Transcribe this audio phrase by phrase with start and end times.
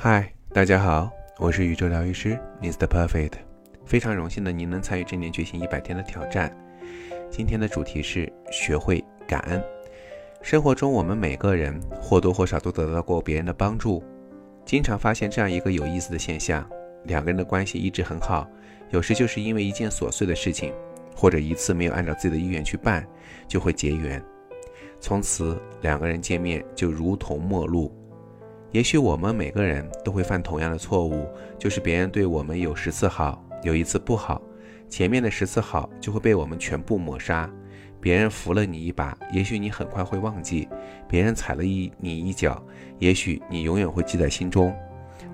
[0.00, 2.86] 嗨，大家好，我是宇宙疗愈师 Mr.
[2.86, 3.32] Perfect，
[3.84, 6.56] 非常荣幸的您能参与正念觉醒一百天的挑战。
[7.28, 9.60] 今天的主题是学会感恩。
[10.40, 14.00] 生活中，我们每个人或多或少都得到过别人的帮助。
[14.64, 16.64] 经常发现这样一个有意思的现象：
[17.02, 18.48] 两个人的关系一直很好，
[18.90, 20.72] 有时就是因为一件琐碎的事情，
[21.16, 23.04] 或者一次没有按照自己的意愿去办，
[23.48, 24.22] 就会结缘，
[25.00, 27.92] 从此两个人见面就如同陌路。
[28.70, 31.26] 也许我们每个人都会犯同样的错误，
[31.58, 34.42] 就是别人对我们有十次好，有一次不好，
[34.90, 37.50] 前面的十次好就会被我们全部抹杀。
[37.98, 40.68] 别人扶了你一把，也许你很快会忘记；
[41.08, 42.62] 别人踩了一你一脚，
[42.98, 44.72] 也许你永远会记在心中。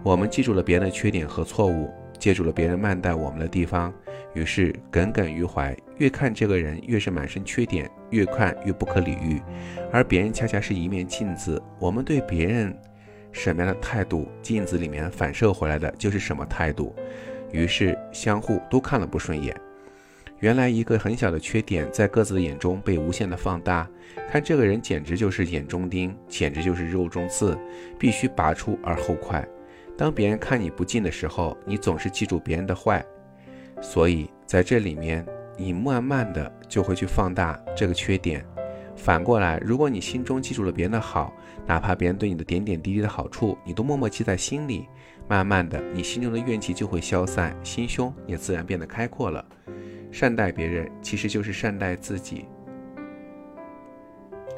[0.05, 1.91] 我们记住了别人的缺点和错误，
[2.21, 3.93] 记住了别人慢待我们的地方，
[4.33, 5.77] 于是耿耿于怀。
[5.99, 9.43] 越看这个人越是满身缺点，越看越不可理喻。
[9.93, 12.73] 而别人恰恰是一面镜子，我们对别人。
[13.35, 16.95] 什么样的态度，镜子里面反射回来的就是什么态度。
[17.53, 19.55] 于是相互都看了不顺眼。
[20.41, 23.89] 原来一个很小的缺点，在各自的眼中被无限的放大，
[24.31, 27.59] 看这个人简直就是眼中钉，简直就是肉中刺，
[27.99, 29.47] 必须拔出而后快。
[29.97, 33.05] 当别人看你不近的时候，你总是记住别人的坏，
[33.81, 35.25] 所以在这里面，
[35.57, 38.45] 你慢慢的就会去放大这个缺点。
[38.97, 41.33] 反过来，如果你心中记住了别人的好，
[41.67, 44.89] 哪怕别人对你的点点滴滴的好处，你都默默记在心里，
[45.29, 49.45] 慢慢的，你心中的怨气就会消散，心胸也自然变得开阔了。
[50.11, 52.47] 善待别人，其实就是善待自己。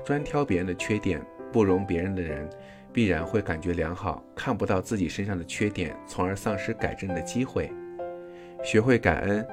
[0.04, 2.48] 专挑别人的缺点，不容别人的人，
[2.92, 7.72] 必然会感觉良好，看不到自己身上的缺点，从而丧失改正的机会。
[8.62, 9.46] 学会感恩，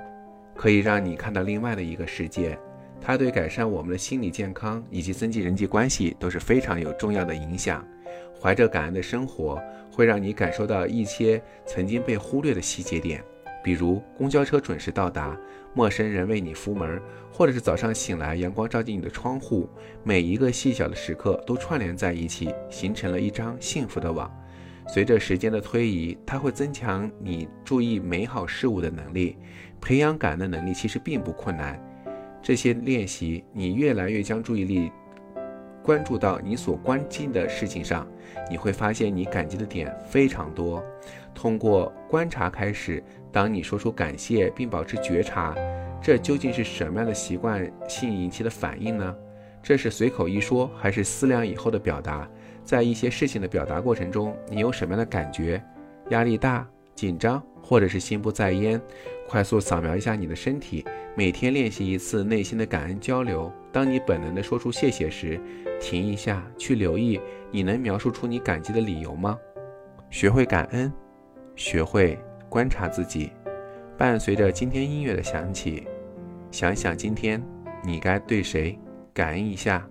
[0.55, 2.59] 可以让你看到另外的一个世界。
[3.05, 7.85] 它对改善我们的心理健康以及增进人际关系都是非常有重要的影响。
[8.39, 13.21] 怀着感恩的生活，会让你感受到一些曾经被忽略的细节点，
[13.61, 15.37] 比如公交车准时到达，
[15.73, 19.67] 陌生人为你扶门，或者是早上醒来阳光照进你的窗户，
[20.03, 24.31] 每一个细小的时刻都串联在一起，形成了一张幸福的网。
[24.87, 29.37] 随着时间的推移，它会增强你注意美好事物的能力。
[29.79, 31.81] 培养感恩的能力其实并不困难。
[32.43, 34.91] 这些练习，你越来越将注意力
[35.81, 38.05] 关注到你所关心的事情上，
[38.51, 40.83] 你会发现你感激的点非常多。
[41.33, 43.01] 通过观察开始，
[43.31, 45.55] 当你说出感谢并保持觉察，
[46.01, 49.15] 这究竟是什么样的习惯性引起的反应呢？
[49.63, 52.29] 这是随口一说，还是思量以后的表达？
[52.65, 55.63] 在一些事情的表达过程中，你有什么样的感觉？
[56.09, 58.79] 压力大、紧张，或者是心不在焉？
[59.27, 60.85] 快速扫描一下你的身体。
[61.15, 63.51] 每天练习一次内心的感恩交流。
[63.71, 65.39] 当你本能的说出谢谢时，
[65.79, 67.19] 停一下，去留意，
[67.49, 69.37] 你能描述出你感激的理由吗？
[70.09, 70.91] 学会感恩，
[71.55, 72.19] 学会
[72.49, 73.31] 观察自己。
[73.97, 75.87] 伴随着今天音乐的响起，
[76.51, 77.41] 想想今天
[77.83, 78.77] 你该对谁
[79.13, 79.87] 感恩一下。